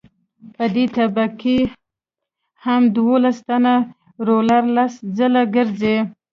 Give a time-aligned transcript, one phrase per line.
[0.55, 1.57] په دې طبقه
[2.65, 3.75] هم دولس ټنه
[4.27, 5.97] رولر لس ځله ګرځي